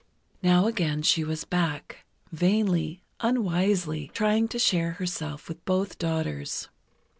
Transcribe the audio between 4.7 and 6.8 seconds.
herself with both daughters.